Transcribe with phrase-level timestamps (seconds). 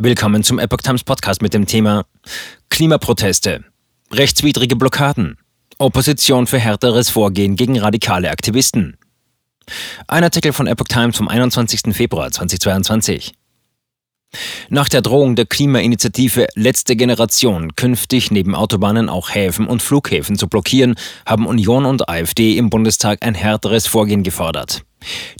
[0.00, 2.06] Willkommen zum Epoch Times Podcast mit dem Thema
[2.70, 3.64] Klimaproteste,
[4.12, 5.38] rechtswidrige Blockaden,
[5.78, 8.96] Opposition für härteres Vorgehen gegen radikale Aktivisten.
[10.06, 11.96] Ein Artikel von Epoch Times vom 21.
[11.96, 13.32] Februar 2022.
[14.68, 20.46] Nach der Drohung der Klimainitiative Letzte Generation, künftig neben Autobahnen auch Häfen und Flughäfen zu
[20.46, 20.94] blockieren,
[21.26, 24.84] haben Union und AfD im Bundestag ein härteres Vorgehen gefordert.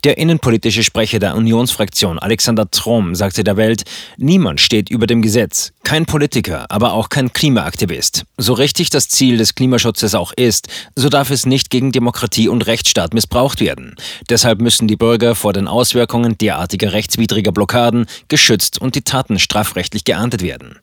[0.05, 3.85] Der innenpolitische Sprecher der Unionsfraktion Alexander Trom sagte der Welt,
[4.17, 8.25] niemand steht über dem Gesetz, kein Politiker, aber auch kein Klimaaktivist.
[8.37, 12.67] So richtig das Ziel des Klimaschutzes auch ist, so darf es nicht gegen Demokratie und
[12.67, 13.97] Rechtsstaat missbraucht werden.
[14.29, 20.05] Deshalb müssen die Bürger vor den Auswirkungen derartiger rechtswidriger Blockaden geschützt und die Taten strafrechtlich
[20.05, 20.79] geahndet werden.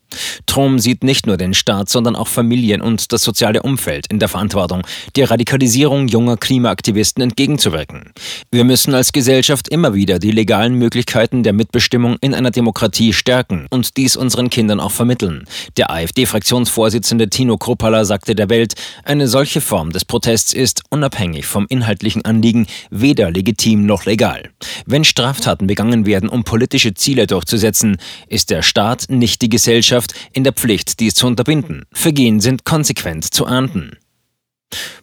[0.46, 4.30] Trom sieht nicht nur den Staat, sondern auch Familien und das soziale Umfeld in der
[4.30, 4.84] Verantwortung,
[5.16, 8.14] der Radikalisierung junger Klimaaktivisten entgegenzuwirken.
[8.52, 13.68] Wir müssen als Gesellschaft immer wieder die legalen Möglichkeiten der Mitbestimmung in einer Demokratie stärken
[13.70, 15.46] und dies unseren Kindern auch vermitteln.
[15.78, 21.66] Der AfD-Fraktionsvorsitzende Tino Kruppala sagte der Welt, eine solche Form des Protests ist, unabhängig vom
[21.70, 24.49] inhaltlichen Anliegen, weder legitim noch legal.
[24.86, 30.13] Wenn Straftaten begangen werden, um politische Ziele durchzusetzen, ist der Staat, nicht die Gesellschaft, Gesellschaft
[30.34, 31.86] in der Pflicht, dies zu unterbinden.
[31.91, 33.98] Vergehen sind konsequent zu ahnden.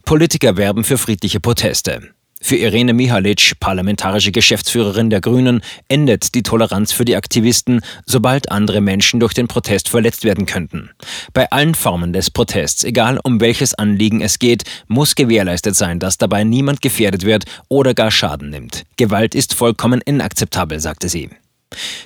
[0.05, 2.10] Politiker werben für friedliche Proteste.
[2.44, 8.80] Für Irene Mihalic, parlamentarische Geschäftsführerin der Grünen, endet die Toleranz für die Aktivisten, sobald andere
[8.80, 10.90] Menschen durch den Protest verletzt werden könnten.
[11.32, 16.18] Bei allen Formen des Protests, egal um welches Anliegen es geht, muss gewährleistet sein, dass
[16.18, 18.84] dabei niemand gefährdet wird oder gar Schaden nimmt.
[18.96, 21.30] Gewalt ist vollkommen inakzeptabel, sagte sie.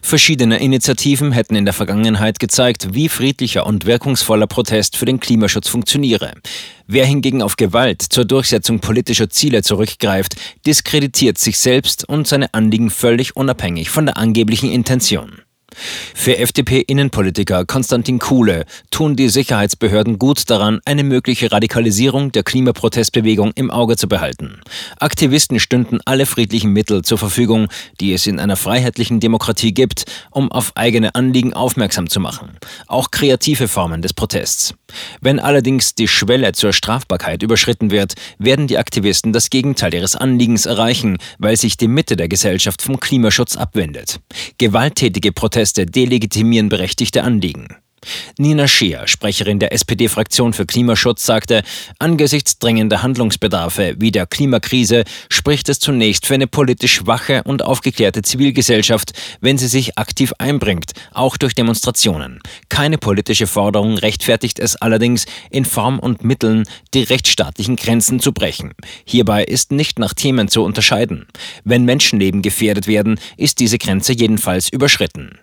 [0.03, 5.69] Verschiedene Initiativen hätten in der Vergangenheit gezeigt, wie friedlicher und wirkungsvoller Protest für den Klimaschutz
[5.69, 6.33] funktioniere.
[6.87, 12.91] Wer hingegen auf Gewalt zur Durchsetzung politischer Ziele zurückgreift, diskreditiert sich selbst und seine Anliegen
[12.91, 15.46] völlig unabhängig von der angeblichen Intention.
[16.15, 23.71] Für FDP-Innenpolitiker Konstantin Kuhle tun die Sicherheitsbehörden gut daran, eine mögliche Radikalisierung der Klimaprotestbewegung im
[23.71, 24.61] Auge zu behalten.
[24.99, 27.69] Aktivisten stünden alle friedlichen Mittel zur Verfügung,
[28.01, 32.57] die es in einer freiheitlichen Demokratie gibt, um auf eigene Anliegen aufmerksam zu machen.
[32.87, 34.75] Auch kreative Formen des Protests.
[35.21, 40.67] Wenn allerdings die Schwelle zur Strafbarkeit überschritten wird, werden die Aktivisten das Gegenteil ihres Anliegens
[40.67, 44.21] erreichen, weil sich die Mitte der Gesellschaft vom Klimaschutz abwendet.
[44.59, 47.69] Gewalttätige Proteste delegitimieren berechtigte Anliegen.
[48.39, 51.63] Nina Scheer, Sprecherin der SPD-Fraktion für Klimaschutz, sagte,
[51.99, 58.23] angesichts drängender Handlungsbedarfe wie der Klimakrise spricht es zunächst für eine politisch wache und aufgeklärte
[58.23, 62.41] Zivilgesellschaft, wenn sie sich aktiv einbringt, auch durch Demonstrationen.
[62.69, 68.75] Keine politische Forderung rechtfertigt es allerdings, in Form und Mitteln die rechtsstaatlichen Grenzen zu brechen.
[69.05, 71.27] Hierbei ist nicht nach Themen zu unterscheiden.
[71.65, 75.39] Wenn Menschenleben gefährdet werden, ist diese Grenze jedenfalls überschritten.